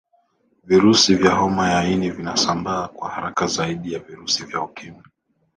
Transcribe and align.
virusi 0.63 1.15
vya 1.15 1.31
homa 1.35 1.69
ya 1.69 1.87
ini 1.89 2.09
vinasambaa 2.11 2.87
kwa 2.87 3.09
haraza 3.09 3.45
zaidi 3.47 3.93
ya 3.93 3.99
virusi 3.99 4.45
vya 4.45 4.61
ukimwi 4.61 5.03